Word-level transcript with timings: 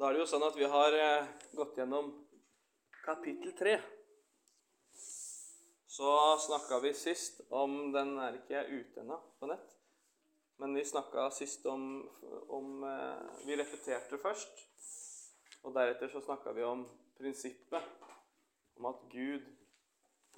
Da 0.00 0.08
er 0.08 0.16
det 0.16 0.22
jo 0.22 0.28
sånn 0.30 0.46
at 0.46 0.54
vi 0.56 0.64
har 0.64 0.94
eh, 0.96 1.26
gått 1.52 1.76
gjennom 1.76 2.06
kapittel 3.04 3.50
tre. 3.52 3.74
Så 5.92 6.12
snakka 6.40 6.78
vi 6.80 6.94
sist 6.96 7.42
om 7.52 7.90
Den 7.92 8.14
er 8.16 8.38
ikke 8.38 8.62
ute 8.70 9.02
ennå 9.02 9.18
på 9.36 9.50
nett. 9.50 9.74
Men 10.56 10.72
vi 10.72 10.86
snakka 10.88 11.26
sist 11.36 11.68
om, 11.68 11.84
om 12.48 12.86
eh, 12.88 13.42
Vi 13.44 13.58
repeterte 13.60 14.16
først. 14.22 14.62
Og 15.68 15.76
deretter 15.76 16.08
så 16.08 16.22
snakka 16.24 16.54
vi 16.56 16.64
om 16.64 16.86
prinsippet 17.18 18.06
om 18.80 18.88
at 18.88 19.02
Gud 19.12 19.44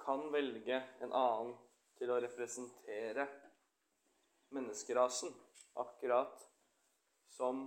kan 0.03 0.25
velge 0.33 0.81
en 1.05 1.15
annen 1.15 1.53
til 2.01 2.11
å 2.11 2.19
representere 2.19 3.29
menneskerasen, 4.51 5.31
akkurat 5.79 6.43
som 7.31 7.63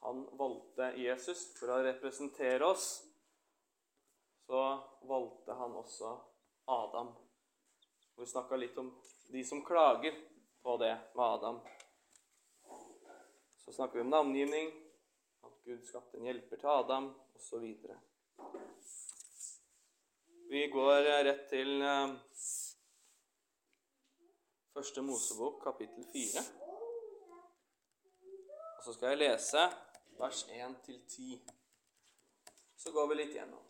han 0.00 0.24
valgte 0.36 0.92
Jesus 1.00 1.46
for 1.58 1.72
å 1.74 1.82
representere 1.86 2.66
oss, 2.66 2.88
så 4.46 4.62
valgte 5.08 5.56
han 5.58 5.74
også 5.74 6.12
Adam. 6.70 7.14
Vi 8.16 8.26
snakka 8.26 8.56
litt 8.56 8.78
om 8.78 8.92
de 9.32 9.44
som 9.44 9.64
klager 9.64 10.14
på 10.62 10.76
det 10.76 10.94
med 11.14 11.24
Adam. 11.24 11.60
Så 13.64 13.72
snakker 13.72 13.98
vi 13.98 14.04
om 14.04 14.10
navngivning, 14.10 14.70
at 15.42 15.64
Gud 15.64 15.82
skapte 15.86 16.18
en 16.18 16.28
hjelper 16.28 16.62
til 16.62 16.70
Adam, 16.70 17.10
osv. 17.34 17.66
Vi 20.48 20.62
går 20.70 21.08
rett 21.26 21.48
til 21.50 21.82
eh, 21.82 22.14
Første 24.76 25.02
Mosebok, 25.02 25.58
kapittel 25.64 26.04
4. 26.12 26.42
Og 28.76 28.84
så 28.84 28.94
skal 28.94 29.14
jeg 29.14 29.22
lese 29.24 29.62
vers 30.18 30.46
1-10. 30.48 31.38
Så 32.76 32.92
går 32.92 33.08
vi 33.08 33.18
litt 33.20 33.34
gjennom, 33.36 33.62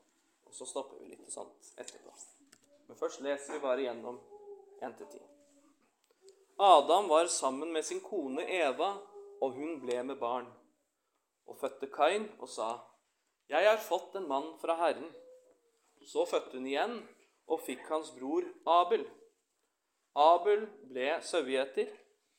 og 0.45 0.55
så 0.55 0.67
stopper 0.67 1.01
vi 1.03 1.13
litt 1.15 1.33
sånt 1.33 1.73
etterpå. 1.77 2.13
Men 2.87 2.99
først 2.99 3.23
leser 3.25 3.57
vi 3.57 3.63
bare 3.65 3.87
gjennom 3.87 4.21
1-10. 4.81 5.21
Adam 6.59 7.09
var 7.09 7.27
sammen 7.27 7.73
med 7.73 7.85
sin 7.85 8.01
kone 8.01 8.47
Eva, 8.49 8.95
og 9.41 9.59
hun 9.59 9.81
ble 9.83 9.99
med 10.03 10.19
barn. 10.21 10.49
Og 11.47 11.59
fødte 11.61 11.91
Kain 11.93 12.31
og 12.39 12.49
sa, 12.49 12.81
'Jeg 13.49 13.69
har 13.69 13.77
fått 13.77 14.17
en 14.17 14.29
mann 14.29 14.59
fra 14.59 14.75
Herren.' 14.77 15.15
Så 16.07 16.25
fødte 16.25 16.57
hun 16.59 16.67
igjen 16.67 17.09
og 17.47 17.61
fikk 17.61 17.89
hans 17.89 18.11
bror 18.11 18.45
Abel. 18.67 19.05
Abel 20.15 20.67
ble 20.91 21.09
sauegjeter, 21.23 21.91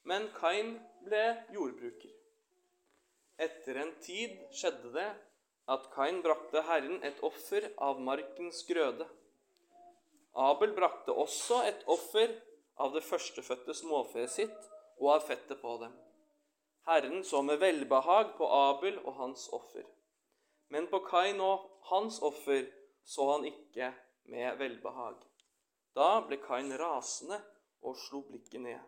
men 0.03 0.29
Kain 0.39 0.79
ble 1.05 1.45
jordbruker. 1.53 2.16
Etter 3.37 3.77
en 3.83 3.93
tid 4.01 4.37
skjedde 4.55 4.91
det 4.95 5.07
at 5.69 5.89
Kain 5.93 6.23
brakte 6.25 6.63
Herren 6.65 7.03
et 7.05 7.19
offer 7.27 7.67
av 7.77 7.99
markens 8.01 8.63
grøde. 8.69 9.05
Abel 10.37 10.73
brakte 10.77 11.13
også 11.13 11.59
et 11.67 11.83
offer 11.91 12.33
av 12.81 12.93
det 12.95 13.03
førstefødte 13.05 13.75
småfeet 13.77 14.33
sitt 14.33 14.69
og 14.97 15.11
av 15.17 15.25
fettet 15.27 15.61
på 15.61 15.75
dem. 15.83 15.93
Herren 16.87 17.23
så 17.27 17.41
med 17.43 17.59
velbehag 17.59 18.33
på 18.37 18.47
Abel 18.47 18.99
og 19.03 19.17
hans 19.19 19.47
offer. 19.53 19.85
Men 20.73 20.87
på 20.91 21.01
Kain 21.05 21.41
og 21.43 21.67
hans 21.91 22.21
offer 22.23 22.67
så 23.03 23.31
han 23.33 23.47
ikke 23.49 23.91
med 24.31 24.57
velbehag. 24.59 25.17
Da 25.95 26.21
ble 26.27 26.39
Kain 26.43 26.71
rasende 26.79 27.39
og 27.83 27.97
slo 27.99 28.21
blikket 28.27 28.61
ned. 28.63 28.81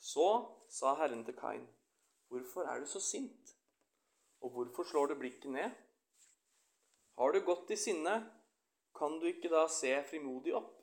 Så 0.00 0.28
sa 0.72 0.94
Herren 1.00 1.24
til 1.26 1.36
Kain, 1.36 1.66
'Hvorfor 2.30 2.62
er 2.62 2.80
du 2.80 2.86
så 2.86 3.00
sint?' 3.00 3.56
'Og 4.40 4.50
hvorfor 4.50 4.82
slår 4.82 5.06
du 5.06 5.14
blikket 5.14 5.50
ned?' 5.50 5.74
'Har 7.18 7.32
du 7.32 7.40
gått 7.40 7.70
i 7.70 7.76
sinne, 7.76 8.14
kan 8.98 9.18
du 9.20 9.26
ikke 9.26 9.50
da 9.50 9.66
se 9.68 9.90
frimodig 10.10 10.54
opp?' 10.54 10.78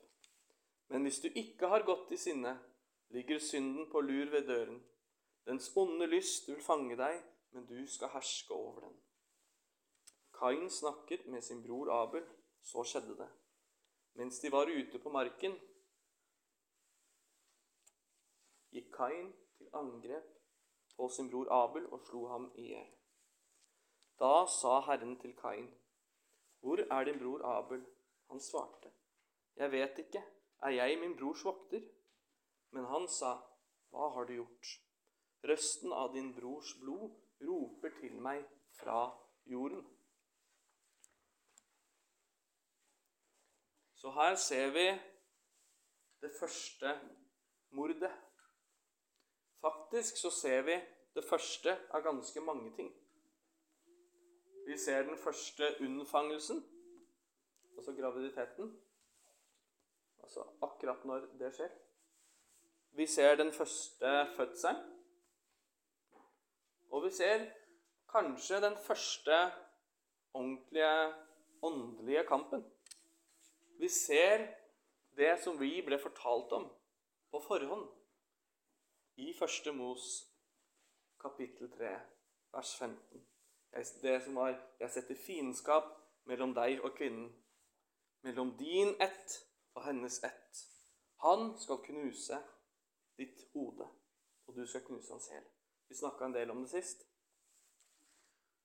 'Men 0.88 1.02
hvis 1.02 1.20
du 1.20 1.28
ikke 1.28 1.68
har 1.68 1.86
gått 1.86 2.12
i 2.12 2.16
sinne, 2.16 2.58
ligger 3.08 3.38
synden 3.38 3.90
på 3.90 4.00
lur 4.00 4.30
ved 4.30 4.46
døren.' 4.46 4.84
'Dens 5.46 5.76
onde 5.76 6.06
lyst 6.06 6.48
vil 6.48 6.62
fange 6.62 6.96
deg, 6.96 7.24
men 7.50 7.66
du 7.66 7.86
skal 7.86 8.08
herske 8.08 8.54
over 8.54 8.80
den.' 8.80 9.00
Kain 10.38 10.70
snakket 10.70 11.26
med 11.26 11.42
sin 11.42 11.62
bror 11.62 11.90
Abel. 12.02 12.26
Så 12.62 12.84
skjedde 12.84 13.16
det. 13.16 13.28
Mens 14.14 14.38
de 14.40 14.52
var 14.52 14.66
ute 14.66 14.98
på 14.98 15.10
marken, 15.10 15.54
gikk 18.70 18.90
Kain 18.96 19.32
til 19.56 19.70
angrep 19.72 20.37
på 20.98 21.08
sin 21.08 21.30
bror 21.30 21.50
Abel 21.54 21.86
og 21.94 22.00
slo 22.06 22.24
ham 22.32 22.48
i 22.58 22.64
hjel. 22.72 22.88
Da 24.18 24.46
sa 24.50 24.80
Herren 24.86 25.14
til 25.20 25.36
Kain, 25.36 25.68
'Hvor 26.60 26.78
er 26.96 27.04
din 27.04 27.18
bror 27.18 27.44
Abel?' 27.58 27.86
Han 28.30 28.40
svarte, 28.40 28.90
'Jeg 29.56 29.72
vet 29.72 29.98
ikke. 29.98 30.22
Er 30.62 30.70
jeg 30.70 30.98
min 30.98 31.16
brors 31.18 31.44
vokter?' 31.44 31.88
Men 32.70 32.84
han 32.84 33.08
sa, 33.08 33.32
'Hva 33.90 34.08
har 34.14 34.24
du 34.24 34.32
gjort?' 34.32 34.74
Røsten 35.48 35.92
av 35.92 36.12
din 36.14 36.34
brors 36.34 36.74
blod 36.80 37.10
roper 37.40 37.90
til 38.00 38.20
meg 38.20 38.44
fra 38.80 39.18
jorden. 39.46 39.86
Så 43.94 44.10
her 44.10 44.34
ser 44.34 44.70
vi 44.70 44.86
det 46.20 46.32
første 46.40 47.00
mordet. 47.70 48.27
Faktisk 49.60 50.16
så 50.16 50.30
ser 50.30 50.62
vi 50.62 50.76
det 51.14 51.24
første 51.26 51.74
av 51.90 52.02
ganske 52.02 52.40
mange 52.40 52.70
ting. 52.76 52.90
Vi 54.66 54.76
ser 54.78 55.02
den 55.02 55.18
første 55.18 55.70
unnfangelsen, 55.80 56.60
altså 57.76 57.94
graviditeten. 57.96 58.70
Altså 60.22 60.44
akkurat 60.62 61.04
når 61.08 61.26
det 61.40 61.52
skjer. 61.56 61.72
Vi 62.98 63.06
ser 63.06 63.34
den 63.36 63.52
første 63.52 64.12
fødselen. 64.36 64.82
Og 66.90 67.04
vi 67.04 67.10
ser 67.10 67.46
kanskje 68.08 68.60
den 68.60 68.76
første 68.76 69.38
ordentlige 70.34 71.14
åndelige 71.62 72.24
kampen. 72.28 72.64
Vi 73.78 73.88
ser 73.88 74.46
det 75.16 75.34
som 75.42 75.60
vi 75.60 75.82
ble 75.86 75.98
fortalt 75.98 76.52
om 76.52 76.68
på 77.30 77.40
forhånd 77.40 77.97
i 79.18 79.32
Første 79.38 79.72
Mos 79.72 80.32
kapittel 81.20 81.70
3, 81.70 81.88
vers 82.52 82.78
15. 82.78 83.26
Det 84.02 84.22
som 84.22 84.34
var 84.34 84.48
'Jeg 84.80 84.90
setter 84.90 85.14
fiendskap 85.14 85.84
mellom 86.24 86.54
deg 86.54 86.84
og 86.84 86.94
kvinnen', 86.94 87.32
mellom 88.22 88.56
din 88.58 88.88
ett 89.02 89.46
og 89.74 89.84
hennes 89.84 90.24
ett. 90.24 90.68
Han 91.20 91.58
skal 91.58 91.76
knuse 91.76 92.38
ditt 93.16 93.40
hode, 93.52 93.88
og 94.46 94.56
du 94.56 94.66
skal 94.66 94.84
knuse 94.84 95.12
hans 95.12 95.28
hæl. 95.28 95.44
Vi 95.88 95.94
snakka 95.94 96.24
en 96.24 96.34
del 96.34 96.50
om 96.50 96.60
det 96.60 96.70
sist. 96.70 97.06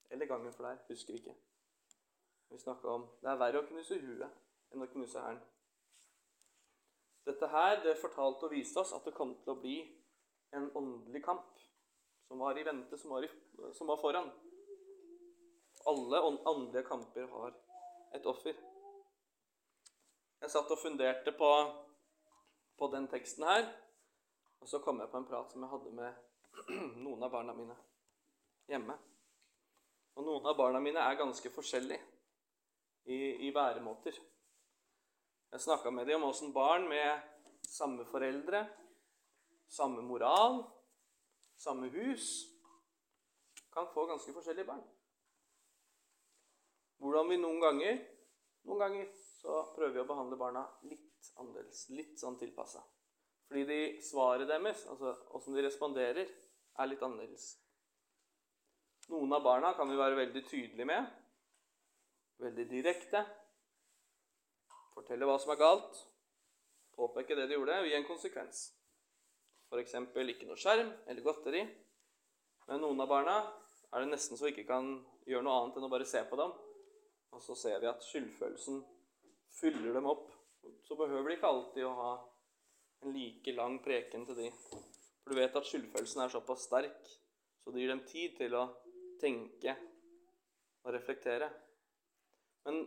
Eller 0.09 0.25
gangen 0.25 0.53
for 0.53 0.63
deg. 0.63 0.79
Husker 0.87 1.13
ikke. 1.13 1.35
Vi 2.49 2.57
snakka 2.57 2.87
om 2.87 3.09
det 3.21 3.29
er 3.29 3.35
verre 3.35 3.63
å 3.63 3.67
knuse 3.67 3.99
huet 3.99 4.31
enn 4.71 4.81
å 4.81 4.85
knuse 4.85 5.19
hælen. 5.19 5.41
Dette 7.25 7.47
her 7.47 7.83
det 7.83 7.97
fortalte 8.01 8.43
og 8.43 8.51
viste 8.51 8.79
oss 8.79 8.93
at 8.93 9.05
det 9.05 9.13
kom 9.13 9.35
til 9.41 9.51
å 9.51 9.59
bli 9.59 10.02
en 10.53 10.71
åndelig 10.77 11.25
kamp 11.25 11.59
som 12.27 12.39
var 12.39 12.57
i 12.59 12.63
vente, 12.63 12.97
som 12.97 13.09
var, 13.09 13.23
i, 13.23 13.29
som 13.73 13.87
var 13.87 13.97
foran. 13.97 14.29
Alle 15.85 16.21
åndelige 16.21 16.83
kamper 16.87 17.27
har 17.27 17.55
et 18.13 18.25
offer. 18.25 18.57
Jeg 20.41 20.51
satt 20.51 20.71
og 20.71 20.79
funderte 20.79 21.31
på, 21.37 21.49
på 22.77 22.89
den 22.91 23.07
teksten 23.11 23.47
her, 23.47 23.65
og 24.59 24.69
så 24.69 24.79
kom 24.83 25.01
jeg 25.01 25.11
på 25.11 25.19
en 25.19 25.27
prat 25.27 25.51
som 25.51 25.63
jeg 25.63 25.71
hadde 25.71 25.95
med 25.97 26.21
noen 27.05 27.25
av 27.25 27.33
barna 27.33 27.55
mine 27.57 27.75
hjemme. 28.69 28.95
Og 30.13 30.27
noen 30.27 30.45
av 30.47 30.57
barna 30.59 30.81
mine 30.83 31.01
er 31.01 31.19
ganske 31.19 31.49
forskjellige 31.51 32.01
i, 33.09 33.47
i 33.47 33.51
væremåter. 33.55 34.19
Jeg 35.53 35.65
snakka 35.65 35.91
med 35.91 36.07
dem 36.07 36.21
om 36.21 36.29
åssen 36.29 36.53
barn 36.53 36.85
med 36.89 37.65
samme 37.67 38.05
foreldre 38.09 38.63
samme 39.73 40.03
moral, 40.05 40.61
samme 41.57 41.89
hus, 41.93 42.29
kan 43.73 43.89
få 43.93 44.05
ganske 44.05 44.33
forskjellige 44.33 44.69
barn. 44.69 44.83
Hvordan 47.01 47.29
vi 47.29 47.39
noen 47.41 47.61
ganger 47.63 48.01
Noen 48.63 48.79
ganger 48.79 49.07
så 49.19 49.57
prøver 49.75 49.91
vi 49.91 49.99
å 49.99 50.07
behandle 50.07 50.37
barna 50.39 50.61
litt 50.87 51.25
annerledes, 51.35 51.81
litt 51.91 52.13
sånn 52.15 52.37
tilpassa. 52.39 52.79
Fordi 53.49 53.65
de 53.67 53.79
svaret 54.07 54.47
deres, 54.47 54.85
altså 54.87 55.11
åssen 55.35 55.57
de 55.57 55.65
responderer, 55.65 56.29
er 56.79 56.87
litt 56.87 57.03
annerledes. 57.03 57.49
Noen 59.11 59.35
av 59.35 59.43
barna 59.43 59.73
kan 59.75 59.91
vi 59.91 59.99
være 59.99 60.15
veldig 60.15 60.45
tydelige 60.47 60.87
med, 60.87 61.09
veldig 62.39 62.67
direkte. 62.71 63.25
Fortelle 64.95 65.27
hva 65.27 65.35
som 65.43 65.51
er 65.51 65.59
galt, 65.59 65.99
påpeke 66.95 67.35
det 67.35 67.49
de 67.51 67.59
gjorde, 67.59 67.81
og 67.83 67.91
gi 67.91 67.99
en 67.99 68.07
konsekvens. 68.07 68.63
F.eks. 69.73 69.95
ikke 69.97 70.45
noe 70.45 70.59
skjerm 70.59 70.91
eller 71.09 71.25
godteri. 71.25 71.63
Men 72.67 72.83
noen 72.83 73.01
av 73.01 73.09
barna 73.09 73.37
er 73.89 74.03
det 74.03 74.11
nesten 74.11 74.37
så 74.37 74.45
vi 74.45 74.53
ikke 74.53 74.69
kan 74.69 74.93
gjøre 75.25 75.45
noe 75.47 75.55
annet 75.59 75.79
enn 75.79 75.87
å 75.87 75.91
bare 75.91 76.07
se 76.07 76.21
på 76.29 76.37
dem. 76.37 76.53
Og 77.33 77.41
så 77.41 77.57
ser 77.57 77.81
vi 77.81 77.89
at 77.89 78.05
skyldfølelsen 78.05 78.83
fyller 79.57 79.97
dem 79.97 80.09
opp. 80.11 80.29
Så 80.85 80.95
behøver 80.99 81.31
de 81.31 81.37
ikke 81.39 81.49
alltid 81.49 81.87
å 81.87 81.97
ha 81.97 82.11
en 83.03 83.15
like 83.17 83.55
lang 83.57 83.79
preken 83.83 84.27
til 84.29 84.37
de. 84.37 84.49
For 85.23 85.33
du 85.33 85.39
vet 85.41 85.57
at 85.57 85.67
skyldfølelsen 85.67 86.21
er 86.21 86.33
såpass 86.33 86.67
sterk, 86.69 87.09
så 87.63 87.73
det 87.73 87.81
gir 87.81 87.93
dem 87.93 88.05
tid 88.07 88.37
til 88.37 88.55
å 88.59 88.67
tenke 89.21 89.73
og 90.83 90.93
reflektere. 90.93 91.49
Men 92.67 92.83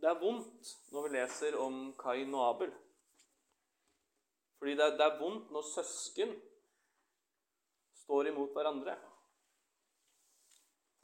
det 0.00 0.08
er 0.08 0.22
vondt 0.22 0.70
når 0.94 1.06
vi 1.06 1.16
leser 1.18 1.58
om 1.60 1.90
Kain 2.00 2.32
og 2.32 2.46
Abel. 2.46 2.72
Fordi 4.60 4.76
det 4.76 4.92
det 4.98 5.06
er 5.06 5.18
vondt 5.18 5.50
når 5.50 5.64
søsken 5.64 6.34
står 8.02 8.28
imot 8.28 8.52
hverandre. 8.52 8.98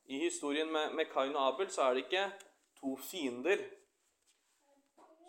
I 0.05 0.19
historien 0.19 0.69
med, 0.73 0.93
med 0.93 1.09
Kain 1.11 1.37
og 1.37 1.47
Abel 1.49 1.71
så 1.73 1.83
er 1.83 1.95
det 1.95 2.05
ikke 2.05 2.25
to 2.81 2.97
fiender 3.01 3.63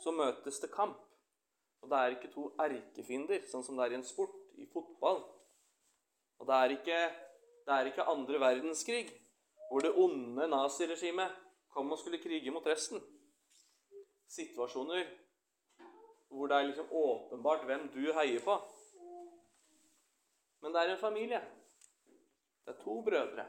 som 0.03 0.19
møtes 0.19 0.59
til 0.59 0.69
kamp. 0.69 1.00
Og 1.81 1.89
det 1.89 1.97
er 1.97 2.15
ikke 2.15 2.33
to 2.33 2.50
erkefiender, 2.59 3.45
sånn 3.47 3.63
som 3.63 3.77
det 3.77 3.85
er 3.85 3.95
i 3.95 4.00
en 4.01 4.06
sport, 4.06 4.35
i 4.59 4.68
fotball. 4.73 5.21
Og 6.38 6.50
det 6.50 6.57
er 6.57 6.73
ikke, 6.75 7.00
det 7.65 7.75
er 7.77 7.89
ikke 7.89 8.09
andre 8.12 8.41
verdenskrig, 8.44 9.06
hvor 9.69 9.85
det 9.85 9.94
onde 9.95 10.50
naziregimet 10.51 11.31
kom 11.73 11.91
og 11.91 12.01
skulle 12.01 12.19
krige 12.21 12.51
mot 12.51 12.68
resten. 12.68 13.00
Situasjoner 14.27 15.07
hvor 16.29 16.47
det 16.47 16.57
er 16.57 16.68
liksom 16.69 16.91
åpenbart 16.91 17.65
hvem 17.65 17.88
du 17.94 18.01
heier 18.13 18.44
på. 18.44 18.57
Men 20.62 20.74
det 20.74 20.81
er 20.81 20.94
en 20.94 21.01
familie. 21.01 21.41
Det 22.65 22.74
er 22.75 22.83
to 22.83 23.01
brødre. 23.01 23.45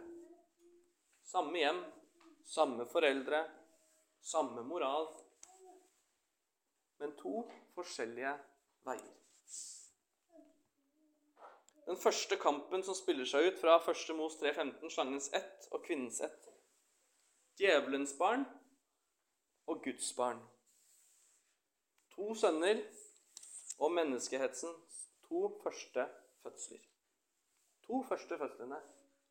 Samme 1.25 1.59
hjem, 1.59 1.81
samme 2.45 2.87
foreldre, 2.87 3.45
samme 4.21 4.63
moral. 4.63 5.09
Men 6.99 7.17
to 7.19 7.43
forskjellige 7.75 8.35
veier. 8.87 9.15
Den 11.89 11.97
første 11.97 12.37
kampen 12.37 12.83
som 12.85 12.95
spiller 12.95 13.25
seg 13.25 13.47
ut 13.49 13.61
fra 13.63 13.79
1. 13.81 14.11
Mos 14.17 14.37
3.15, 14.43 14.91
slangens 14.93 15.31
ett 15.33 15.69
og 15.73 15.87
kvinnens 15.87 16.21
ett. 16.21 16.49
Djevelens 17.59 18.13
barn 18.19 18.45
og 19.67 19.81
Guds 19.85 20.11
barn. 20.17 20.43
To 22.19 22.35
sønner 22.35 22.81
og 23.79 23.93
menneskehetsens 23.95 24.95
to 25.29 25.61
første 25.63 26.07
fødsler. 26.43 26.81
To 27.87 28.01
første 28.09 28.39
fødslene 28.39 28.81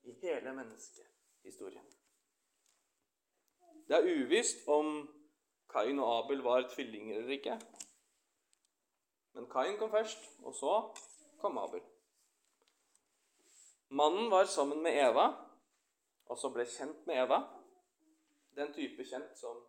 i 0.03 0.13
hele 0.21 0.53
menneskehistorien. 0.53 1.89
Det 3.87 3.97
er 3.97 4.07
uvisst 4.13 4.67
om 4.67 4.87
Kain 5.69 5.99
og 5.99 6.13
Abel 6.17 6.45
var 6.47 6.69
tvillinger 6.69 7.17
eller 7.17 7.35
ikke. 7.35 7.59
Men 9.33 9.51
Kain 9.51 9.77
kom 9.77 9.91
først, 9.91 10.31
og 10.43 10.55
så 10.55 10.95
kom 11.37 11.57
Abel. 11.57 11.83
Mannen 13.89 14.31
var 14.31 14.45
sammen 14.45 14.83
med 14.83 14.95
Eva, 15.09 15.27
og 16.25 16.37
så 16.37 16.55
ble 16.55 16.65
kjent 16.65 17.07
med 17.07 17.25
Eva. 17.25 17.43
Den 18.55 18.73
type 18.73 19.03
kjent 19.03 19.35
som 19.39 19.59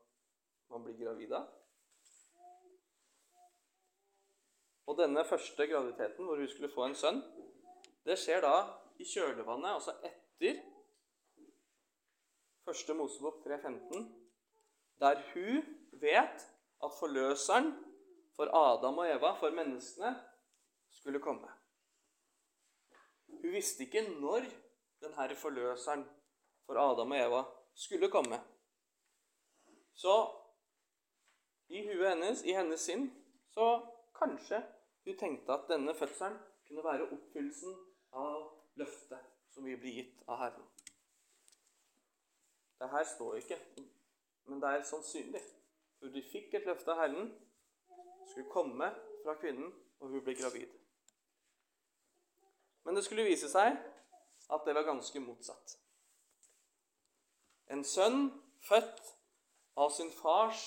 man 0.71 0.87
blir 0.87 1.03
gravid 1.03 1.35
av. 1.35 1.58
Og 4.89 4.97
denne 4.97 5.25
første 5.29 5.67
graviditeten, 5.69 6.25
hvor 6.25 6.37
hun 6.41 6.49
skulle 6.49 6.73
få 6.73 6.87
en 6.89 6.97
sønn, 6.97 7.19
det 8.09 8.17
skjer 8.17 8.41
da 8.41 8.55
i 8.97 9.05
kjølvannet, 9.05 9.75
altså 9.75 9.93
etter 10.01 10.63
første 12.65 12.95
Mosebok 12.97 13.43
3.15, 13.45 14.07
der 15.01 15.21
hun 15.35 15.61
vet 16.01 16.47
at 16.85 16.97
forløseren 17.01 17.69
for 18.37 18.49
Adam 18.57 18.99
og 18.99 19.11
Eva, 19.11 19.35
for 19.37 19.51
menneskene, 19.51 20.15
skulle 20.91 21.21
komme. 21.21 21.53
Hun 23.29 23.53
visste 23.53 23.85
ikke 23.85 24.07
når 24.09 24.49
denne 25.05 25.37
forløseren 25.37 26.07
for 26.67 26.81
Adam 26.81 27.13
og 27.13 27.19
Eva 27.19 27.45
skulle 27.75 28.11
komme. 28.11 28.41
Så 29.95 30.17
i 31.69 31.85
huet 31.85 32.09
hennes, 32.09 32.45
i 32.45 32.57
hennes 32.57 32.81
sinn, 32.81 33.11
så 33.53 33.69
kanskje 34.17 34.63
hun 35.09 35.17
tenkte 35.17 35.53
at 35.53 35.69
denne 35.71 35.95
fødselen 35.95 36.39
kunne 36.69 36.85
være 36.85 37.09
oppfyllelsen 37.09 37.77
av 38.13 38.49
løftet 38.77 39.31
som 39.55 39.65
vil 39.65 39.79
bli 39.81 39.95
gitt 39.99 40.19
av 40.29 40.43
Herren. 40.43 40.67
Det 42.79 42.89
her 42.93 43.05
står 43.05 43.39
ikke, 43.41 43.59
men 44.47 44.61
det 44.63 44.69
er 44.69 44.85
sannsynlig. 44.87 45.43
For 45.99 46.13
de 46.15 46.23
fikk 46.23 46.55
et 46.55 46.69
løfte 46.69 46.93
av 46.93 47.01
Herren, 47.01 47.33
skulle 48.29 48.53
komme 48.53 48.91
fra 49.25 49.35
kvinnen, 49.41 49.73
og 49.99 50.13
hun 50.13 50.23
ble 50.23 50.37
gravid. 50.37 50.69
Men 52.85 52.95
det 52.95 53.05
skulle 53.05 53.27
vise 53.27 53.49
seg 53.51 53.75
at 54.53 54.69
det 54.69 54.77
var 54.77 54.87
ganske 54.87 55.21
motsatt. 55.25 55.75
En 57.73 57.83
sønn 57.85 58.29
født 58.69 59.11
av 59.77 59.91
sin 59.97 60.13
fars 60.21 60.63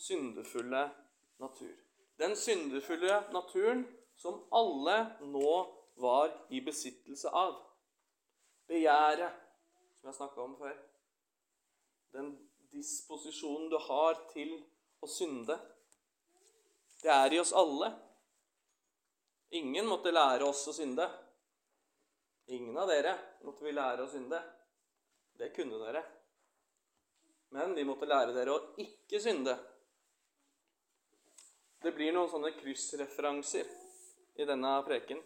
syndefulle 0.00 0.88
natur. 1.40 1.76
Den 2.22 2.36
syndefulle 2.36 3.16
naturen 3.32 3.82
som 4.14 4.36
alle 4.54 4.96
nå 5.26 5.54
var 5.94 6.30
i 6.54 6.60
besittelse 6.62 7.30
av. 7.34 7.56
Begjæret, 8.70 9.40
som 9.98 10.06
jeg 10.06 10.18
snakka 10.20 10.44
om 10.44 10.54
før. 10.60 10.76
Den 12.14 12.28
disposisjonen 12.70 13.66
du 13.72 13.74
har 13.88 14.20
til 14.30 14.54
å 15.02 15.10
synde. 15.10 15.56
Det 17.02 17.10
er 17.10 17.34
i 17.34 17.42
oss 17.42 17.50
alle. 17.58 17.90
Ingen 19.58 19.90
måtte 19.90 20.14
lære 20.14 20.46
oss 20.46 20.62
å 20.70 20.76
synde. 20.78 21.08
Ingen 22.54 22.78
av 22.78 22.86
dere 22.94 23.16
måtte 23.42 23.66
vi 23.66 23.74
lære 23.74 24.06
å 24.06 24.14
synde. 24.14 24.38
Det 25.42 25.50
kunne 25.58 25.82
dere. 25.82 26.06
Men 27.50 27.74
vi 27.74 27.82
måtte 27.90 28.06
lære 28.06 28.38
dere 28.38 28.54
å 28.54 28.64
ikke 28.86 29.18
synde. 29.26 29.58
Det 31.82 31.94
blir 31.96 32.14
noen 32.14 32.30
sånne 32.30 32.52
kryssreferanser 32.56 33.70
i 34.38 34.46
denne 34.46 34.76
preken. 34.86 35.18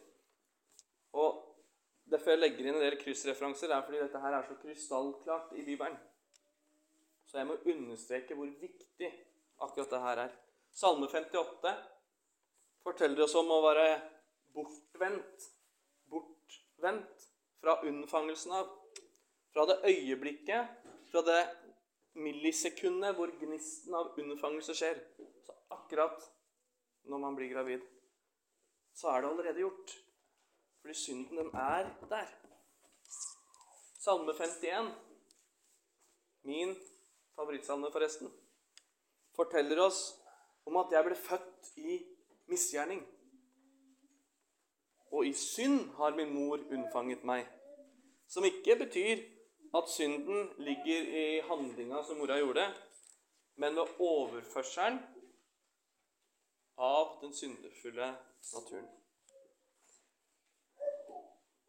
Og 1.17 1.43
Derfor 2.07 2.37
jeg 2.37 2.39
legger 2.39 2.69
inn 2.69 2.77
en 2.77 2.85
del 2.85 2.95
kryssreferanser, 3.01 3.73
er 3.75 3.83
fordi 3.83 3.99
dette 3.99 4.21
her 4.23 4.37
er 4.37 4.45
så 4.47 4.55
krystallklart 4.61 5.57
i 5.59 5.65
Bibelen. 5.67 5.97
Så 7.27 7.41
jeg 7.41 7.49
må 7.49 7.57
understreke 7.67 8.37
hvor 8.39 8.51
viktig 8.61 9.09
akkurat 9.67 9.91
det 9.91 10.03
her 10.05 10.21
er. 10.29 10.37
Salme 10.77 11.09
58 11.11 11.73
forteller 12.87 13.25
oss 13.25 13.35
om 13.41 13.51
å 13.51 13.59
være 13.65 13.89
bortvendt. 14.55 15.49
Bortvendt 16.13 17.27
fra 17.59 17.81
unnfangelsen 17.89 18.55
av. 18.55 18.71
Fra 19.51 19.67
det 19.67 19.81
øyeblikket, 19.91 20.79
fra 21.11 21.25
det 21.27 21.43
millisekundet 22.15 23.19
hvor 23.19 23.35
gnisten 23.41 23.99
av 23.99 24.15
unnfangelse 24.21 24.79
skjer. 24.79 25.03
Så 25.43 25.59
akkurat 25.75 26.23
når 27.09 27.19
man 27.19 27.37
blir 27.37 27.53
gravid, 27.53 27.81
så 28.95 29.09
er 29.09 29.21
det 29.21 29.31
allerede 29.31 29.63
gjort. 29.63 29.95
Fordi 30.81 30.95
synden, 30.95 31.37
den 31.39 31.51
er 31.55 31.91
der. 32.11 32.27
Salme 34.01 34.33
51, 34.33 34.93
min 36.43 36.77
favorittsalme 37.35 37.91
forresten, 37.93 38.31
forteller 39.37 39.83
oss 39.83 40.01
om 40.67 40.77
at 40.77 40.93
jeg 40.95 41.05
ble 41.05 41.17
født 41.19 41.73
i 41.77 41.99
misgjerning. 42.51 43.03
Og 45.13 45.27
i 45.27 45.33
synd 45.33 45.91
har 45.99 46.15
min 46.17 46.33
mor 46.35 46.59
unnfanget 46.59 47.25
meg. 47.25 47.47
Som 48.29 48.45
ikke 48.45 48.79
betyr 48.79 49.23
at 49.77 49.91
synden 49.91 50.49
ligger 50.59 51.11
i 51.23 51.27
handlinga 51.49 52.03
som 52.07 52.19
mora 52.19 52.39
gjorde, 52.39 52.67
men 53.57 53.77
ved 53.77 54.01
overførselen 54.01 54.99
av 56.77 57.19
den 57.21 57.33
syndefulle 57.35 58.17
naturen. 58.55 58.89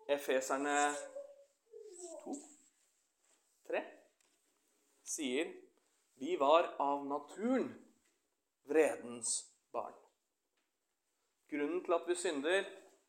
Efeserne 0.07 0.75
2, 2.23 2.35
3 3.67 3.81
sier 5.03 5.53
vi 6.19 6.35
var 6.39 6.69
av 6.79 7.05
naturen 7.05 7.69
vredens 8.67 9.33
barn. 9.71 9.95
Grunnen 11.51 11.83
til 11.83 11.95
at 11.95 12.07
vi 12.07 12.15
synder, 12.15 12.63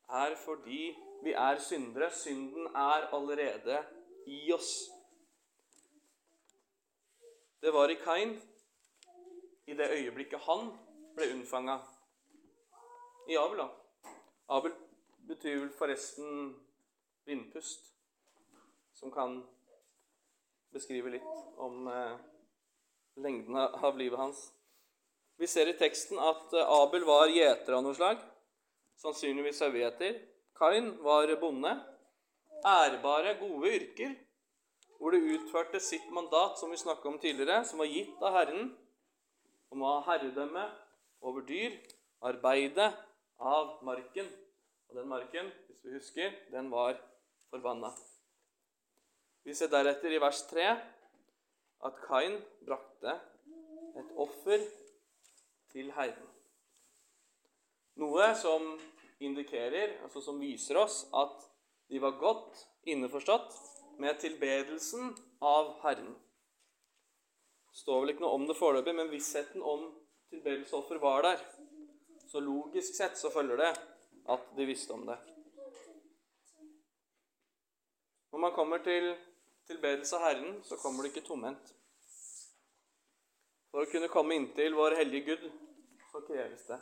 er 0.08 0.34
fordi 0.38 0.82
vi 1.22 1.32
er 1.32 1.58
syndere. 1.60 2.10
Synden 2.14 2.66
er 2.66 3.08
allerede 3.14 3.80
i 4.26 4.52
oss. 4.52 4.90
Det 7.60 7.72
var 7.74 7.90
i 7.90 7.98
Kain, 7.98 8.36
i 9.66 9.74
det 9.74 9.90
øyeblikket 9.90 10.40
han 10.46 10.70
ble 11.18 11.32
unnfanga. 11.34 11.80
I 13.28 13.36
Abel, 13.36 13.58
da. 13.58 13.68
Abel 14.54 14.72
betyr 15.28 15.58
vel 15.64 15.72
forresten 15.76 16.52
vindpust, 17.28 17.90
som 18.94 19.10
kan 19.12 19.40
beskrive 20.72 21.10
litt 21.12 21.58
om 21.60 21.90
eh, 21.90 22.14
lengden 23.20 23.58
av 23.58 23.98
livet 23.98 24.20
hans. 24.20 24.46
Vi 25.38 25.46
ser 25.50 25.68
i 25.68 25.76
teksten 25.78 26.22
at 26.22 26.54
eh, 26.54 26.72
Abel 26.78 27.04
var 27.08 27.28
gjeter 27.34 27.76
av 27.76 27.84
noe 27.84 27.98
slag, 27.98 28.22
sannsynligvis 29.02 29.60
sauegjeter. 29.60 30.22
Kain 30.58 30.94
var 31.02 31.34
bonde. 31.42 31.74
Ærbare, 32.66 33.36
gode 33.38 33.70
yrker, 33.70 34.16
hvor 34.98 35.14
det 35.14 35.26
utførte 35.36 35.78
sitt 35.82 36.08
mandat, 36.10 36.58
som 36.58 36.72
vi 36.72 36.80
snakka 36.80 37.06
om 37.10 37.20
tidligere, 37.22 37.60
som 37.66 37.78
var 37.78 37.90
gitt 37.90 38.22
av 38.22 38.34
Herren, 38.34 38.72
om 39.70 39.84
å 39.84 39.98
ha 39.98 40.00
herredømme 40.08 40.64
over 41.20 41.44
dyr, 41.48 41.74
arbeide 42.24 42.90
av 43.38 43.78
marken. 43.86 44.28
Og 44.88 44.96
den 44.96 45.08
marken, 45.08 45.50
hvis 45.68 45.84
vi 45.84 45.96
husker, 45.96 46.36
den 46.52 46.70
var 46.70 46.96
forbanna. 47.50 47.90
Vi 49.44 49.54
ser 49.54 49.70
deretter 49.72 50.12
i 50.12 50.20
vers 50.20 50.42
3 50.50 50.68
at 51.88 52.00
Kain 52.04 52.38
brakte 52.66 53.14
et 53.98 54.14
offer 54.16 54.64
til 55.72 55.92
Herren. 55.96 56.26
Noe 57.98 58.30
som 58.38 58.74
indikerer, 59.24 59.96
altså 60.04 60.22
som 60.22 60.38
viser 60.40 60.78
oss, 60.78 61.02
at 61.14 61.48
de 61.88 62.00
var 62.02 62.18
godt 62.20 62.60
innforstått 62.88 63.54
med 63.98 64.20
tilbedelsen 64.22 65.14
av 65.42 65.72
Herren. 65.82 66.12
Det 67.68 67.80
står 67.82 68.02
vel 68.02 68.12
ikke 68.12 68.24
noe 68.26 68.36
om 68.38 68.46
det 68.48 68.58
foreløpig, 68.58 68.94
men 68.94 69.10
vissheten 69.10 69.62
om 69.62 69.88
tilbedelsesoffer 70.30 71.00
var 71.02 71.22
der. 71.22 71.42
Så 72.28 72.40
logisk 72.40 72.94
sett 72.94 73.18
så 73.18 73.30
følger 73.30 73.56
det 73.56 73.72
at 74.28 74.50
de 74.56 74.66
visste 74.68 74.92
om 74.92 75.06
det. 75.06 75.16
Når 78.32 78.38
man 78.38 78.52
kommer 78.52 78.78
til 78.84 79.14
tilbedelse 79.66 80.16
av 80.16 80.22
Herren, 80.22 80.60
så 80.64 80.76
kommer 80.76 81.02
det 81.02 81.14
ikke 81.14 81.26
tomhendt. 81.28 81.74
For 83.72 83.84
å 83.84 83.90
kunne 83.90 84.10
komme 84.12 84.36
inntil 84.36 84.76
vår 84.76 84.96
hellige 85.00 85.34
Gud, 85.34 85.48
så 86.12 86.22
kreves 86.28 86.64
det 86.68 86.78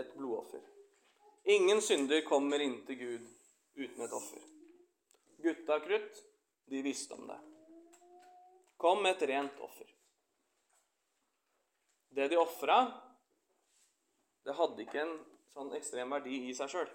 et 0.00 0.12
blodoffer. 0.16 0.62
Ingen 1.48 1.80
synder 1.84 2.20
kommer 2.28 2.60
inntil 2.60 2.98
Gud 3.00 3.26
uten 3.78 4.04
et 4.04 4.12
offer. 4.12 4.44
Gutta 5.42 5.80
krutt, 5.80 6.24
de 6.68 6.82
visste 6.84 7.16
om 7.16 7.28
det. 7.28 7.38
Kom 8.76 9.06
et 9.06 9.22
rent 9.22 9.60
offer. 9.64 9.97
Det 12.14 12.28
de 12.28 12.38
ofra, 12.40 12.78
det 14.44 14.56
hadde 14.56 14.84
ikke 14.84 15.02
en 15.02 15.14
sånn 15.52 15.74
ekstrem 15.76 16.12
verdi 16.14 16.40
i 16.48 16.54
seg 16.56 16.72
sjøl. 16.72 16.90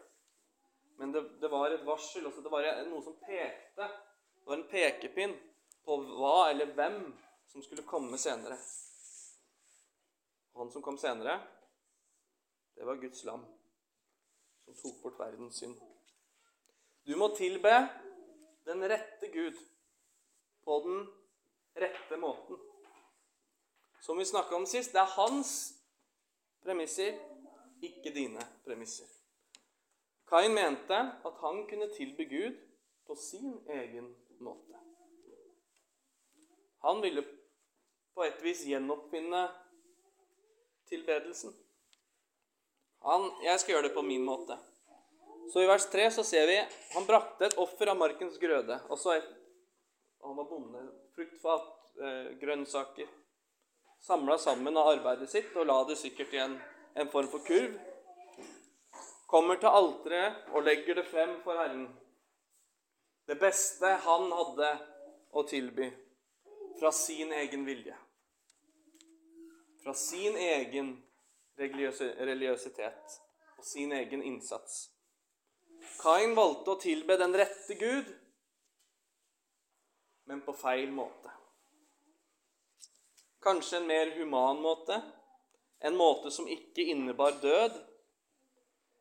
Men 0.97 1.13
det, 1.13 1.23
det, 1.41 1.49
var 1.51 1.73
et 1.73 1.85
varsel, 1.85 2.25
også, 2.29 2.43
det 2.45 2.51
var 2.53 2.67
noe 2.89 3.03
som 3.05 3.17
pekte. 3.21 3.87
Det 3.87 4.47
var 4.49 4.59
en 4.59 4.69
pekepinn 4.69 5.35
på 5.85 5.97
hva 6.17 6.49
eller 6.51 6.73
hvem 6.77 6.99
som 7.51 7.63
skulle 7.65 7.85
komme 7.87 8.17
senere. 8.21 8.57
Han 10.53 10.71
som 10.71 10.83
kom 10.85 10.97
senere, 11.01 11.39
det 12.77 12.85
var 12.85 13.01
Guds 13.01 13.23
lam, 13.25 13.45
som 14.65 14.77
tok 14.77 15.01
bort 15.03 15.19
verdens 15.21 15.57
synd. 15.61 15.77
Du 17.03 17.15
må 17.19 17.29
tilbe 17.35 17.71
den 18.65 18.85
rette 18.89 19.27
Gud 19.33 19.57
på 20.63 20.77
den 20.85 21.01
rette 21.75 22.17
måten. 22.17 22.61
Som 24.03 24.17
vi 24.17 24.25
snakka 24.25 24.55
om 24.55 24.65
sist, 24.67 24.91
det 24.91 24.99
er 24.99 25.15
hans 25.15 25.51
premisser, 26.59 27.15
ikke 27.79 28.11
dine 28.11 28.43
premisser. 28.65 29.07
Kain 30.27 30.51
mente 30.51 30.97
at 31.23 31.39
han 31.39 31.61
kunne 31.69 31.87
tilby 31.95 32.25
Gud 32.27 32.57
på 33.07 33.15
sin 33.15 33.53
egen 33.71 34.09
måte. 34.43 34.81
Han 36.83 36.99
ville 36.99 37.23
på 38.13 38.27
et 38.27 38.43
vis 38.43 38.65
gjenoppfinne 38.67 39.45
tilbedelsen. 40.91 41.55
Han, 43.07 43.31
jeg 43.47 43.59
skal 43.59 43.77
gjøre 43.77 43.87
det 43.87 43.95
på 43.95 44.03
min 44.03 44.27
måte. 44.27 44.59
Så 45.51 45.63
i 45.63 45.71
vers 45.71 45.87
3 45.95 46.11
så 46.11 46.27
ser 46.27 46.51
vi 46.51 46.59
han 46.91 47.07
brakte 47.07 47.47
et 47.47 47.59
offer 47.59 47.95
av 47.95 48.03
markens 48.03 48.35
grøde. 48.39 48.81
Altså 48.91 49.15
et, 49.15 49.33
han 50.27 50.35
var 50.35 50.51
bonde. 50.51 50.87
Fruktfat, 51.15 51.75
eh, 52.03 52.33
grønnsaker. 52.43 53.22
Samla 54.03 54.37
sammen 54.37 54.77
av 54.77 54.91
arbeidet 54.91 55.29
sitt 55.31 55.55
og 55.55 55.67
la 55.69 55.79
det 55.87 55.97
sikkert 55.99 56.33
i 56.35 56.41
en, 56.43 56.55
en 56.99 57.11
form 57.11 57.29
for 57.31 57.45
kurv. 57.47 57.75
Kommer 59.31 59.57
til 59.61 59.71
alteret 59.71 60.51
og 60.53 60.65
legger 60.67 60.99
det 60.99 61.07
frem 61.09 61.37
for 61.45 61.57
Herren. 61.57 61.87
Det 63.27 63.39
beste 63.39 63.95
han 64.03 64.27
hadde 64.35 64.71
å 65.31 65.45
tilby 65.47 65.87
fra 66.79 66.91
sin 66.91 67.31
egen 67.33 67.63
vilje 67.65 67.95
fra 69.83 69.93
sin 69.93 70.35
egen 70.37 70.95
religiøsitet 71.57 73.15
og 73.57 73.65
sin 73.67 73.91
egen 73.91 74.23
innsats. 74.23 74.87
Kain 75.99 76.35
valgte 76.37 76.73
å 76.73 76.79
tilbe 76.79 77.17
den 77.19 77.35
rette 77.35 77.75
Gud, 77.79 78.07
men 80.31 80.41
på 80.45 80.55
feil 80.55 80.91
måte. 80.95 81.32
Kanskje 83.43 83.77
en 83.77 83.87
mer 83.87 84.11
human 84.15 84.61
måte, 84.63 85.01
en 85.79 85.95
måte 85.99 86.31
som 86.31 86.47
ikke 86.47 86.85
innebar 86.93 87.35
død. 87.41 87.75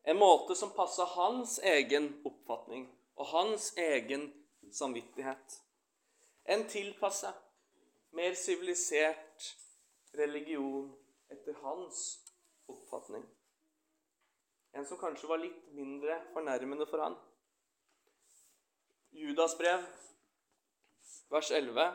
En 0.03 0.17
måte 0.19 0.55
som 0.55 0.73
passa 0.75 1.05
hans 1.15 1.59
egen 1.63 2.09
oppfatning 2.27 2.89
og 3.15 3.29
hans 3.31 3.69
egen 3.79 4.27
samvittighet. 4.71 5.59
En 6.43 6.67
tilpassa, 6.67 7.31
mer 8.11 8.35
sivilisert 8.35 9.47
religion 10.19 10.91
etter 11.31 11.55
hans 11.63 12.03
oppfatning. 12.67 13.23
En 14.73 14.85
som 14.85 14.99
kanskje 14.99 15.29
var 15.29 15.39
litt 15.39 15.69
mindre 15.77 16.19
fornærmende 16.33 16.89
for 16.89 16.99
han. 17.05 17.15
Judas 19.13 19.55
brev, 19.55 19.85
vers 21.31 21.51
11, 21.53 21.93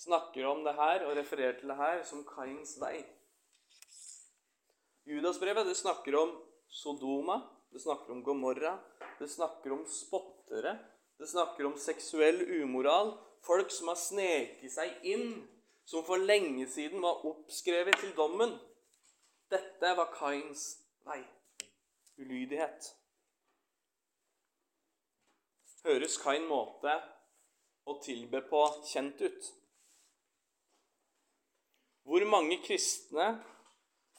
snakker 0.00 0.46
om 0.48 0.64
det 0.64 0.74
her 0.78 1.04
og 1.06 1.16
refererer 1.18 1.58
til 1.58 1.72
det 1.72 1.76
her 1.76 2.02
som 2.08 2.24
Kains 2.28 2.76
vei. 2.80 3.02
Judasbrevet 5.08 5.66
det 5.68 5.76
snakker 5.76 6.16
om 6.20 6.32
Sodoma, 6.70 7.40
det 7.72 7.82
snakker 7.82 8.14
om 8.14 8.22
Gomorra, 8.24 8.76
det 9.18 9.30
snakker 9.30 9.74
om 9.74 9.84
spottere, 9.90 10.76
det 11.18 11.28
snakker 11.28 11.66
om 11.68 11.76
seksuell 11.78 12.44
umoral, 12.62 13.16
folk 13.44 13.72
som 13.74 13.90
har 13.90 13.98
sneket 13.98 14.72
seg 14.72 15.04
inn 15.08 15.34
som 15.90 16.04
for 16.06 16.22
lenge 16.22 16.68
siden 16.70 17.02
var 17.02 17.24
oppskrevet 17.26 17.98
til 18.00 18.14
dommen. 18.16 18.54
Dette 19.50 19.92
var 19.98 20.12
Kains 20.14 20.78
vei. 21.04 21.20
Ulydighet. 22.20 22.92
Høres 25.84 26.18
Kain 26.20 26.44
måte 26.46 26.92
å 27.88 27.96
tilbe 28.04 28.44
på 28.46 28.60
kjent 28.86 29.24
ut? 29.24 29.50
Hvor 32.04 32.24
mange 32.24 32.58
kristne 32.64 33.26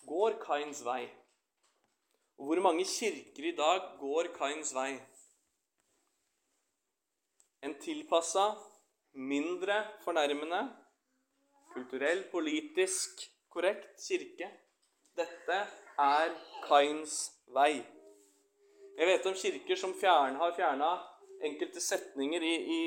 går 0.08 0.38
Kains 0.46 0.84
vei? 0.86 1.06
Og 2.38 2.46
hvor 2.46 2.62
mange 2.66 2.86
kirker 2.86 3.48
i 3.50 3.56
dag 3.58 3.82
går 4.00 4.32
Kains 4.38 4.74
vei? 4.76 4.96
En 7.62 7.76
tilpassa, 7.82 8.46
mindre 9.14 9.84
fornærmende 10.06 10.62
kulturell, 11.74 12.24
politisk 12.32 13.22
korrekt 13.50 14.00
kirke. 14.08 14.50
Dette 15.18 15.60
er 16.00 16.36
Kains 16.68 17.18
vei. 17.54 17.82
Jeg 18.98 19.08
vet 19.08 19.26
om 19.26 19.38
kirker 19.38 19.80
som 19.80 19.94
fjern, 19.98 20.36
har 20.36 20.56
fjerna 20.56 20.92
enkelte 21.42 21.82
setninger 21.82 22.44
i, 22.46 22.56
i, 22.56 22.82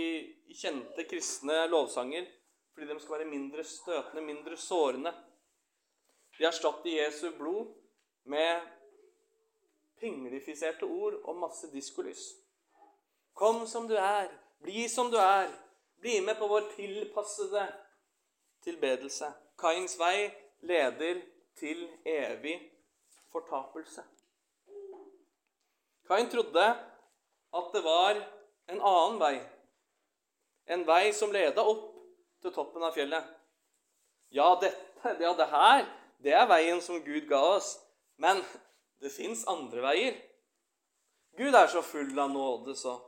i, 0.51 0.55
kjente 0.55 1.07
kristne 1.11 1.65
lovsanger 1.71 2.27
fordi 2.75 2.87
de 2.87 3.01
skal 3.01 3.19
være 3.19 3.31
mindre 3.31 3.65
støtende, 3.65 4.23
mindre 4.23 4.57
sårende. 4.57 5.13
De 6.39 6.45
erstatter 6.45 6.91
Jesu 6.91 7.31
blod 7.39 7.75
med 8.25 8.61
pinglifiserte 10.01 10.85
ord 10.85 11.15
og 11.25 11.37
masse 11.37 11.71
diskolys. 11.73 12.25
Kom 13.35 13.67
som 13.67 13.87
du 13.89 13.95
er, 13.95 14.29
bli 14.63 14.89
som 14.89 15.11
du 15.11 15.17
er, 15.17 15.53
bli 16.01 16.21
med 16.21 16.37
på 16.39 16.49
vår 16.51 16.67
tilpassede 16.75 17.67
tilbedelse. 18.63 19.31
Kains 19.59 19.99
vei 19.99 20.31
leder 20.67 21.23
til 21.57 21.87
evig 22.05 22.59
fortapelse. 23.33 24.03
Kain 26.09 26.31
trodde 26.31 26.67
at 27.55 27.73
det 27.73 27.85
var 27.85 28.19
en 28.69 28.81
annen 28.81 29.21
vei. 29.21 29.35
En 30.67 30.87
vei 30.87 31.13
som 31.13 31.33
leda 31.33 31.63
opp 31.63 31.94
til 32.45 32.53
toppen 32.55 32.85
av 32.85 32.95
fjellet. 32.97 33.25
Ja, 34.35 34.51
dette, 34.61 35.15
ja, 35.23 35.33
det 35.37 35.49
her, 35.51 35.87
det 36.25 36.37
er 36.37 36.49
veien 36.51 36.83
som 36.85 37.01
Gud 37.05 37.27
ga 37.31 37.41
oss. 37.57 37.75
Men 38.21 38.43
det 39.03 39.13
fins 39.15 39.47
andre 39.51 39.83
veier. 39.85 40.21
Gud 41.39 41.57
er 41.57 41.71
så 41.71 41.83
full 41.83 42.13
av 42.19 42.31
nåde, 42.31 42.77
så. 42.79 42.99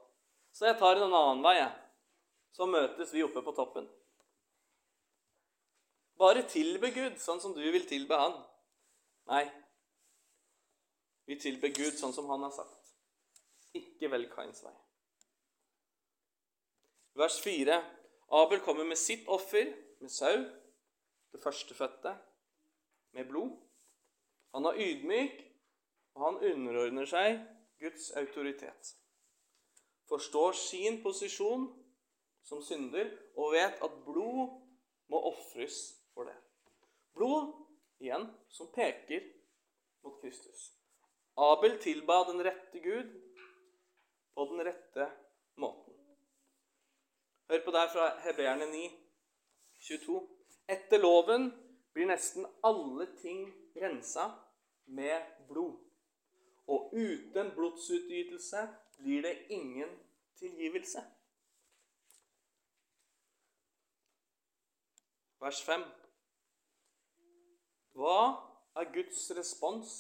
Så 0.57 0.67
jeg 0.71 0.79
tar 0.81 0.99
en 0.99 1.13
annen 1.13 1.45
vei, 1.45 1.59
jeg. 1.61 1.71
Så 2.57 2.67
møtes 2.67 3.13
vi 3.13 3.23
oppe 3.23 3.43
på 3.45 3.55
toppen. 3.55 3.87
Bare 6.17 6.47
tilbe 6.49 6.91
Gud 6.95 7.21
sånn 7.21 7.43
som 7.43 7.53
du 7.53 7.61
vil 7.61 7.85
tilbe 7.87 8.17
Han. 8.17 8.39
Nei, 9.29 9.45
vi 11.27 11.37
tilber 11.43 11.75
Gud 11.75 11.99
sånn 11.99 12.15
som 12.15 12.31
Han 12.31 12.47
har 12.47 12.55
sagt. 12.55 12.93
Ikke 13.77 14.09
velg 14.09 14.31
Kains 14.33 14.63
vei. 14.65 14.73
Vers 17.21 17.37
4. 17.43 17.77
Abel 18.29 18.61
kommer 18.61 18.85
med 18.85 18.99
sitt 18.99 19.29
offer, 19.29 19.73
med 20.01 20.11
sau, 20.11 20.45
det 21.33 21.43
førstefødte, 21.43 22.17
med 23.13 23.29
blod. 23.29 23.53
Han 24.55 24.67
er 24.67 24.79
ydmyk, 24.83 25.43
og 26.15 26.25
han 26.25 26.53
underordner 26.53 27.09
seg 27.09 27.41
Guds 27.81 28.11
autoritet. 28.17 28.95
Forstår 30.09 30.53
sin 30.57 31.03
posisjon 31.03 31.67
som 32.47 32.63
synder 32.63 33.11
og 33.37 33.53
vet 33.57 33.83
at 33.83 33.99
blod 34.07 34.55
må 35.11 35.21
ofres 35.31 35.79
for 36.15 36.29
det. 36.29 36.37
Blod, 37.17 37.53
igjen, 38.01 38.29
som 38.49 38.71
peker 38.75 39.25
mot 40.05 40.21
Kristus. 40.23 40.71
Abel 41.37 41.77
tilba 41.83 42.23
den 42.31 42.41
rette 42.47 42.81
Gud 42.81 43.13
på 44.35 44.49
den 44.53 44.65
rette 44.69 45.11
måten. 45.61 45.96
Hør 47.49 47.65
på 47.65 47.71
det 47.71 47.81
her 47.81 47.93
fra 47.93 48.21
Hebreerne 48.21 48.71
9, 48.71 48.91
22. 49.89 50.29
Etter 50.69 50.99
loven 50.99 51.53
blir 51.95 52.09
nesten 52.11 52.47
alle 52.67 53.07
ting 53.21 53.45
rensa 53.83 54.25
med 54.87 55.47
blod. 55.49 55.77
Og 56.67 56.91
uten 56.95 57.53
blodsutytelse 57.55 58.65
blir 58.99 59.23
det 59.23 59.47
ingen 59.51 59.95
tilgivelse. 60.39 61.05
Vers 65.41 65.63
5. 65.63 65.87
Hva 67.95 68.21
er 68.77 68.93
Guds 68.93 69.31
respons 69.39 69.97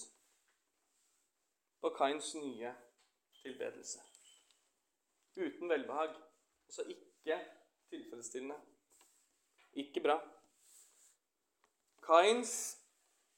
på 1.80 1.94
Kains 1.94 2.34
nye 2.34 2.74
tilbedelse? 3.42 4.02
Uten 5.36 5.68
velbehag. 5.68 6.16
Altså 6.66 6.82
ikke 6.82 7.15
tilfredsstillende. 7.90 8.56
Ikke 9.72 10.00
bra. 10.00 10.16
Kains 12.06 12.52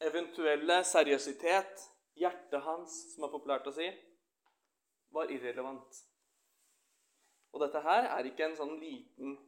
eventuelle 0.00 0.84
seriøsitet, 0.84 1.88
hjertet 2.18 2.62
hans, 2.62 2.98
som 3.14 3.24
er 3.24 3.32
populært 3.32 3.66
å 3.66 3.74
si, 3.74 3.88
var 5.14 5.32
irrelevant. 5.32 6.02
Og 7.52 7.64
dette 7.64 7.80
her 7.82 8.10
er 8.12 8.28
ikke 8.28 8.46
en 8.46 8.58
sånn 8.58 8.76
liten, 8.80 9.38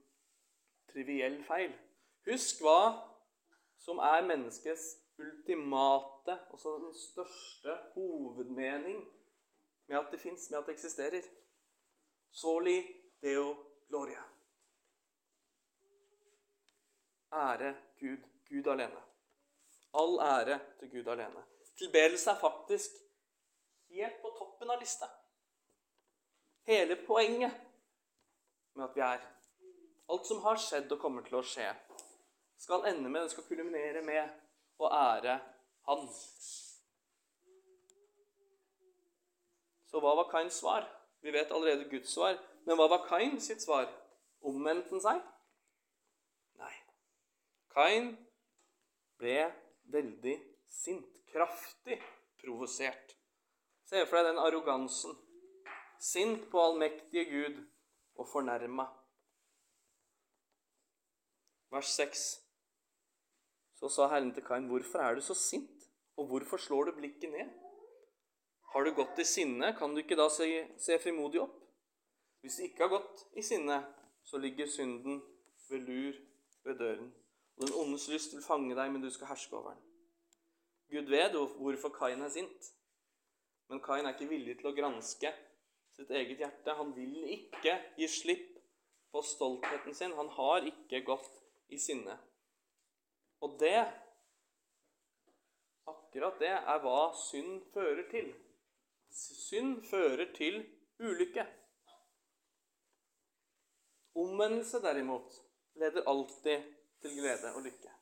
triviell 0.90 1.36
feil. 1.46 1.74
Husk 2.26 2.62
hva 2.64 2.80
som 3.80 4.00
er 4.02 4.26
menneskets 4.26 4.96
ultimate, 5.20 6.36
også 6.50 6.78
den 6.80 6.96
største 6.96 7.76
hovedmening 7.94 9.04
med 9.90 9.98
at 9.98 10.10
det 10.12 10.20
fins, 10.20 10.50
med 10.50 10.58
at 10.58 10.66
det 10.66 10.78
eksisterer. 10.78 11.30
Soli 12.30 12.78
deo 13.22 13.54
gloria. 13.88 14.29
Ære 17.32 17.74
Gud, 18.00 18.22
Gud 18.48 18.66
alene. 18.66 19.02
All 19.94 20.18
ære 20.20 20.60
til 20.78 20.90
Gud 20.90 21.06
alene. 21.06 21.44
Tilbedelse 21.78 22.30
er 22.30 22.40
faktisk 22.40 22.90
helt 23.90 24.20
på 24.22 24.32
toppen 24.38 24.70
av 24.70 24.80
lista. 24.80 25.06
Hele 26.66 26.96
poenget 27.06 27.52
med 28.74 28.84
at 28.84 28.96
vi 28.96 29.00
er 29.00 29.28
Alt 30.10 30.26
som 30.26 30.40
har 30.42 30.58
skjedd 30.58 30.90
og 30.90 30.98
kommer 30.98 31.22
til 31.22 31.36
å 31.38 31.44
skje, 31.46 31.68
skal 32.58 32.82
ende 32.90 33.06
med, 33.06 33.22
det 33.22 33.30
skal 33.30 33.44
kulminere 33.46 34.02
med 34.02 34.32
å 34.82 34.88
ære 34.90 35.36
Han. 35.86 36.08
Så 39.90 40.02
hva 40.02 40.16
var 40.18 40.28
Kains 40.32 40.58
svar? 40.60 40.84
Vi 41.22 41.30
vet 41.34 41.52
allerede 41.54 41.88
Guds 41.90 42.12
svar. 42.14 42.36
Men 42.66 42.76
hva 42.78 42.88
var 42.90 43.06
Kain 43.08 43.38
sitt 43.42 43.62
svar? 43.62 43.88
Omvendte 44.46 44.92
han 44.94 45.02
seg? 45.04 45.29
Kain 47.74 48.12
ble 49.20 49.38
veldig 49.94 50.36
sint. 50.66 51.06
Kraftig 51.30 52.00
provosert. 52.42 53.12
Se 53.86 54.02
for 54.06 54.18
deg 54.18 54.32
den 54.32 54.40
arrogansen. 54.42 55.14
Sint 56.02 56.48
på 56.50 56.58
allmektige 56.58 57.26
Gud 57.28 57.60
og 58.18 58.26
fornærma. 58.32 58.88
Vers 61.70 61.92
6. 61.94 62.24
Så 63.78 63.88
sa 63.88 64.08
Herren 64.10 64.34
til 64.34 64.44
Kain, 64.44 64.66
'Hvorfor 64.66 64.98
er 64.98 65.14
du 65.14 65.20
så 65.20 65.34
sint, 65.34 65.86
og 66.16 66.26
hvorfor 66.26 66.56
slår 66.56 66.84
du 66.84 66.92
blikket 66.92 67.30
ned?' 67.30 67.50
'Har 68.72 68.84
du 68.84 68.94
gått 68.94 69.18
i 69.18 69.24
sinne, 69.24 69.76
kan 69.78 69.90
du 69.90 69.96
ikke 70.02 70.16
da 70.16 70.28
se, 70.28 70.68
se 70.78 70.98
frimodig 70.98 71.40
opp?' 71.40 71.62
'Hvis 72.40 72.56
du 72.56 72.62
ikke 72.62 72.82
har 72.82 72.88
gått 72.88 73.24
i 73.36 73.42
sinne, 73.42 73.94
så 74.24 74.38
ligger 74.38 74.66
synden 74.66 75.22
ved 75.70 75.78
lur 75.78 76.14
ved 76.64 76.78
døren.' 76.78 77.14
'Og 77.60 77.66
den 77.66 77.76
ondes 77.76 78.08
lyst 78.08 78.32
vil 78.34 78.42
fange 78.42 78.74
deg, 78.74 78.92
men 78.92 79.02
du 79.02 79.10
skal 79.10 79.28
herske 79.28 79.56
over 79.56 79.74
den.' 79.74 79.86
Gud 80.90 81.10
vet 81.12 81.36
hvorfor 81.36 81.92
Kain 81.92 82.22
er 82.22 82.32
sint, 82.32 82.70
men 83.68 83.82
Kain 83.84 84.06
er 84.06 84.16
ikke 84.16 84.30
villig 84.30 84.56
til 84.58 84.70
å 84.70 84.74
granske 84.74 85.30
sitt 85.94 86.10
eget 86.10 86.40
hjerte. 86.40 86.74
Han 86.74 86.94
vil 86.96 87.20
ikke 87.36 87.76
gi 88.00 88.08
slipp 88.08 88.56
på 89.12 89.22
stoltheten 89.22 89.94
sin. 89.94 90.16
Han 90.16 90.32
har 90.34 90.66
ikke 90.66 91.04
gått 91.06 91.30
i 91.68 91.78
sinne. 91.78 92.16
Og 93.44 93.54
det, 93.60 93.76
akkurat 95.86 96.40
det, 96.42 96.50
er 96.58 96.82
hva 96.82 97.12
synd 97.28 97.62
fører 97.74 98.08
til. 98.10 98.32
Synd 99.12 99.84
fører 99.90 100.32
til 100.34 100.62
ulykke. 100.98 101.46
Omvendelse, 104.18 104.82
derimot, 104.82 105.38
leder 105.78 106.08
alltid 106.10 106.79
til 107.00 107.16
glede 107.18 107.54
og 107.54 107.62
lykke. 107.62 107.92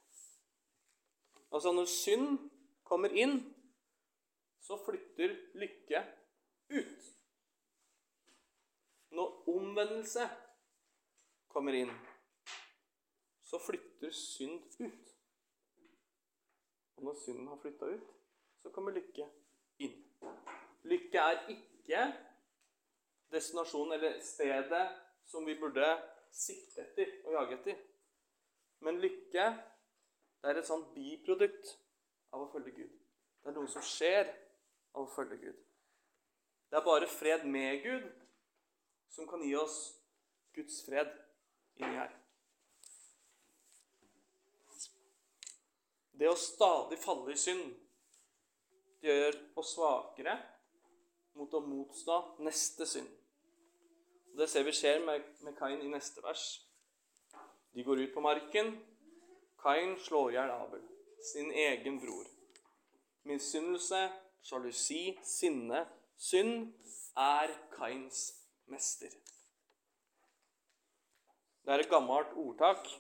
Altså, 1.53 1.73
når 1.73 1.85
synd 1.85 2.51
kommer 2.85 3.09
inn, 3.09 3.39
så 4.61 4.77
flytter 4.85 5.35
lykke 5.55 6.03
ut. 6.71 7.07
Når 9.11 9.49
omvendelse 9.49 10.29
kommer 11.49 11.73
inn, 11.73 11.93
så 13.43 13.61
flytter 13.67 14.11
synd 14.13 14.61
ut. 14.81 15.15
Og 16.97 17.05
når 17.05 17.21
synden 17.25 17.49
har 17.49 17.61
flytta 17.63 17.87
ut, 17.95 18.09
så 18.63 18.71
kommer 18.75 18.93
lykke 18.93 19.29
inn. 19.79 19.97
Lykke 20.83 21.19
er 21.19 21.45
ikke 21.55 22.03
destinasjonen 23.33 23.93
eller 23.97 24.21
stedet 24.25 24.85
som 25.29 25.47
vi 25.47 25.55
burde 25.61 25.87
sikte 26.33 26.85
etter 26.85 27.15
og 27.25 27.33
jage 27.39 27.59
etter. 27.59 27.81
Men 28.85 29.01
lykke 29.03 29.47
det 30.39 30.51
er 30.51 30.61
et 30.61 30.69
sånn 30.69 30.85
biprodukt 30.95 31.73
av 32.35 32.45
å 32.45 32.51
følge 32.53 32.75
Gud. 32.77 32.93
Det 33.43 33.51
er 33.51 33.57
noe 33.57 33.71
som 33.71 33.85
skjer 33.85 34.29
av 34.95 35.05
å 35.05 35.11
følge 35.11 35.41
Gud. 35.43 35.59
Det 36.69 36.79
er 36.79 36.85
bare 36.87 37.09
fred 37.11 37.47
med 37.49 37.83
Gud 37.83 38.07
som 39.11 39.27
kan 39.27 39.43
gi 39.43 39.55
oss 39.59 39.79
Guds 40.55 40.83
fred 40.87 41.11
inni 41.81 41.97
her. 41.97 42.15
Det 46.19 46.29
å 46.29 46.39
stadig 46.39 46.99
falle 46.99 47.35
i 47.35 47.39
synd 47.39 47.69
det 48.99 49.15
gjør 49.15 49.37
oss 49.61 49.77
svakere 49.77 50.35
mot 51.39 51.53
å 51.55 51.61
motstå 51.63 52.17
neste 52.43 52.87
synd. 52.91 53.11
Det 54.39 54.49
ser 54.51 54.67
vi 54.67 54.75
skjer 54.75 54.99
med 55.07 55.55
Kain 55.59 55.81
i 55.83 55.91
neste 55.91 56.23
vers. 56.23 56.68
De 57.79 57.85
går 57.85 58.01
ut 58.01 58.15
på 58.15 58.21
marken. 58.21 58.73
Kain 59.63 59.93
slår 60.03 60.33
i 60.33 60.35
hjel 60.35 60.51
Abel, 60.51 60.81
sin 61.23 61.53
egen 61.55 62.01
bror. 62.03 62.25
Misunnelse, 63.31 64.01
sjalusi, 64.43 65.13
sinne, 65.23 65.85
synd 66.19 66.73
er 67.15 67.53
Kains 67.77 68.25
mester. 68.67 69.13
Det 71.63 71.71
er 71.77 71.85
et 71.85 71.93
gammelt 71.93 72.33
ordtak 72.35 72.91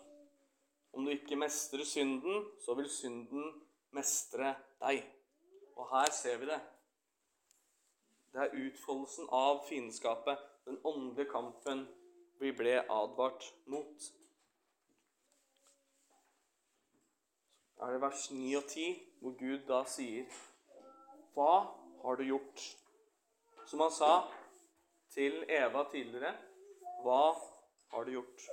om 0.95 1.03
du 1.03 1.11
ikke 1.11 1.41
mestrer 1.43 1.83
synden, 1.83 2.47
så 2.63 2.77
vil 2.79 2.87
synden 2.87 3.49
mestre 3.99 4.53
deg. 4.85 5.03
Og 5.75 5.91
her 5.91 6.15
ser 6.21 6.39
vi 6.39 6.53
det. 6.53 6.61
Det 8.31 8.47
er 8.47 8.57
utfoldelsen 8.63 9.27
av 9.43 9.65
fiendskapet, 9.67 10.39
den 10.71 10.79
åndelige 10.87 11.33
kampen 11.35 11.83
vi 12.39 12.55
ble 12.55 12.79
advart 12.87 13.51
mot. 13.67 14.11
Er 17.81 17.93
det 17.93 18.01
vers 18.01 18.31
9 18.31 18.55
og 18.59 18.65
10, 18.65 18.87
hvor 19.21 19.35
Gud 19.39 19.59
da 19.69 19.83
sier 19.87 20.27
Hva 21.35 21.53
har 22.03 22.19
du 22.19 22.25
gjort? 22.27 22.65
Som 23.67 23.81
han 23.85 23.93
sa 23.93 24.13
til 25.15 25.45
Eva 25.49 25.85
tidligere. 25.91 26.33
Hva 27.03 27.35
har 27.93 28.05
du 28.05 28.11
gjort? 28.17 28.49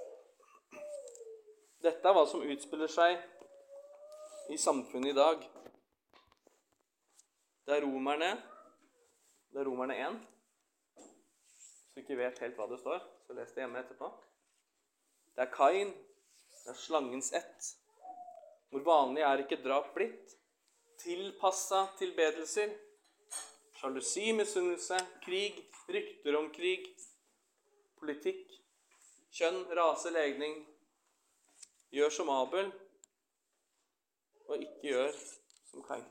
Dette 1.81 2.07
er 2.07 2.17
hva 2.17 2.25
som 2.29 2.43
utspiller 2.45 2.89
seg 2.91 3.17
i 4.53 4.57
samfunnet 4.57 5.13
i 5.13 5.17
dag. 5.17 5.41
Det 7.65 7.77
er 7.77 7.85
romerne 7.85 8.31
Det 9.53 9.61
er 9.61 9.65
romerne 9.69 9.95
1. 9.95 10.19
Hvis 10.97 11.93
du 11.95 11.99
ikke 12.01 12.17
vet 12.19 12.39
helt 12.43 12.57
hva 12.59 12.67
det 12.67 12.79
står, 12.81 12.99
så 13.25 13.33
les 13.33 13.53
det 13.55 13.63
hjemme 13.63 13.79
etterpå. 13.79 14.09
Det 15.35 15.45
er 15.45 15.51
Kain. 15.53 15.93
Det 16.65 16.73
er 16.73 16.79
slangens 16.79 17.31
ett. 17.33 17.69
Hvor 18.75 18.83
vanlig 18.83 19.21
er 19.23 19.39
ikke 19.39 19.61
drap 19.63 19.93
blitt? 19.95 20.33
Tilpassa 20.99 21.85
tilbedelser. 21.95 22.73
Sjalusi, 23.79 24.33
misunnelse, 24.35 24.97
krig, 25.23 25.61
rykter 25.87 26.35
om 26.35 26.49
krig, 26.51 26.89
politikk, 28.01 28.51
kjønn, 29.31 29.61
rase, 29.79 30.11
legning. 30.11 30.57
Gjør 31.95 32.11
som 32.17 32.33
Abel, 32.35 32.67
og 34.49 34.67
ikke 34.67 34.89
gjør 34.89 35.15
som 35.71 35.87
Kain. 35.87 36.03